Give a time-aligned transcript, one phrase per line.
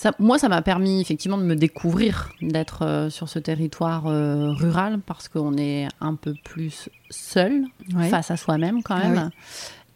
[0.00, 4.52] Ça, moi, ça m'a permis effectivement de me découvrir, d'être euh, sur ce territoire euh,
[4.52, 7.64] rural, parce qu'on est un peu plus seul
[7.96, 8.08] Ouais.
[8.08, 9.30] face à soi-même quand Ah même.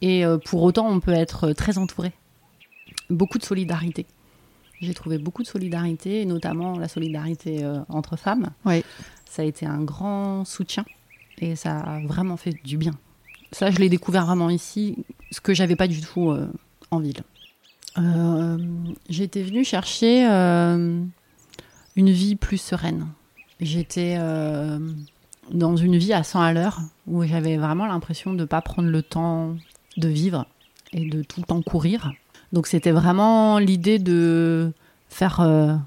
[0.01, 2.11] Et euh, pour autant, on peut être très entouré.
[3.11, 4.05] Beaucoup de solidarité.
[4.81, 8.51] J'ai trouvé beaucoup de solidarité, et notamment la solidarité entre femmes.
[8.65, 8.83] Ouais.
[9.31, 10.85] Ça a été un grand soutien
[11.39, 12.95] et ça a vraiment fait du bien.
[13.53, 14.97] Ça, je l'ai découvert vraiment ici,
[15.31, 16.37] ce que j'avais pas du tout
[16.91, 17.23] en ville.
[17.99, 18.59] Euh,
[19.09, 21.03] J'étais venue chercher euh,
[21.97, 23.09] une vie plus sereine.
[23.61, 24.79] J'étais euh,
[25.51, 28.89] dans une vie à 100 à l'heure où j'avais vraiment l'impression de ne pas prendre
[28.89, 29.57] le temps
[29.97, 30.47] de vivre
[30.93, 32.13] et de tout le temps courir.
[32.53, 34.73] Donc c'était vraiment l'idée de
[35.09, 35.47] faire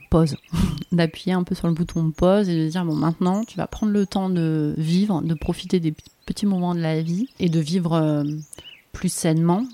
[0.10, 0.38] pause,
[0.92, 3.92] d'appuyer un peu sur le bouton pause et de dire bon maintenant tu vas prendre
[3.92, 5.94] le temps de vivre, de profiter des
[6.26, 8.24] petits moments de la vie et de vivre
[8.94, 9.66] plus sainement.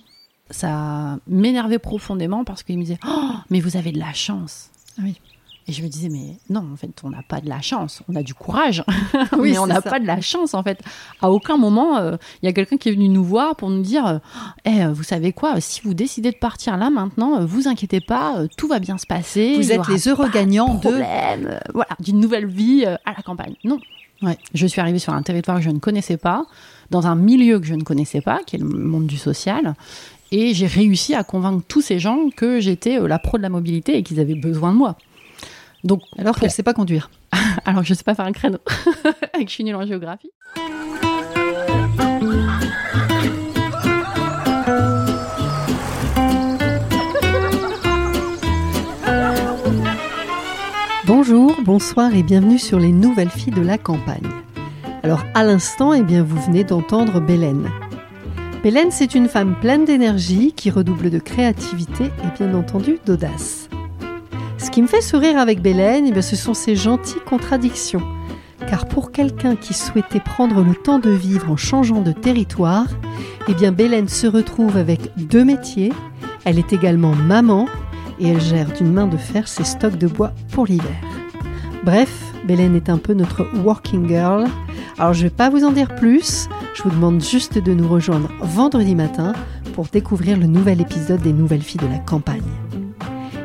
[0.52, 4.70] Ça m'énervait profondément parce qu'il me disait oh mais vous avez de la chance.
[5.02, 5.20] Oui.
[5.68, 8.16] Et je me disais mais non en fait on n'a pas de la chance, on
[8.16, 8.84] a du courage,
[9.38, 10.81] Oui, mais on n'a pas de la chance en fait.
[11.22, 13.84] À aucun moment euh, il y a quelqu'un qui est venu nous voir pour nous
[13.84, 14.20] dire
[14.66, 18.38] Eh, vous savez quoi, si vous décidez de partir là maintenant, euh, vous inquiétez pas,
[18.40, 19.56] euh, tout va bien se passer.
[19.56, 20.90] Vous êtes les heureux gagnants de-
[21.73, 23.53] voilà, d'une nouvelle vie à la campagne.
[23.64, 23.80] Non.
[24.23, 24.38] Ouais.
[24.53, 26.45] Je suis arrivée sur un territoire que je ne connaissais pas,
[26.92, 29.73] dans un milieu que je ne connaissais pas, qui est le monde du social.
[30.34, 33.50] Et j'ai réussi à convaincre tous ces gens que j'étais euh, la pro de la
[33.50, 34.96] mobilité et qu'ils avaient besoin de moi.
[35.84, 37.10] Donc, Alors qu'elle ne sait pas conduire.
[37.66, 38.59] alors je sais pas faire un créneau,
[39.38, 40.32] et que je suis nulle en géographie.
[51.06, 54.30] Bonjour, bonsoir et bienvenue sur les nouvelles filles de la campagne.
[55.04, 57.70] Alors à l'instant, eh bien, vous venez d'entendre Bélène.
[58.64, 63.70] Bélène, c'est une femme pleine d'énergie qui redouble de créativité et bien entendu d'audace.
[64.59, 68.03] Ce qui me fait sourire avec Bélène, eh ce sont ses gentilles contradictions.
[68.70, 72.85] Car pour quelqu'un qui souhaitait prendre le temps de vivre en changeant de territoire,
[73.47, 75.91] eh bien Bélène se retrouve avec deux métiers.
[76.46, 77.68] Elle est également maman
[78.19, 81.02] et elle gère d'une main de fer ses stocks de bois pour l'hiver.
[81.84, 84.46] Bref, Bélène est un peu notre working girl.
[84.97, 87.88] Alors je ne vais pas vous en dire plus, je vous demande juste de nous
[87.88, 89.34] rejoindre vendredi matin
[89.74, 92.41] pour découvrir le nouvel épisode des Nouvelles Filles de la campagne.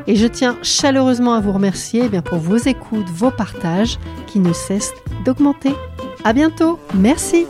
[0.07, 4.53] Et je tiens chaleureusement à vous remercier eh pour vos écoutes, vos partages qui ne
[4.53, 4.93] cessent
[5.25, 5.73] d'augmenter.
[6.23, 7.45] À bientôt, merci.